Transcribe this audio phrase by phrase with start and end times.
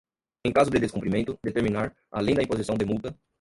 [0.43, 3.15] em caso de descumprimento, determinar, além da imposição de multa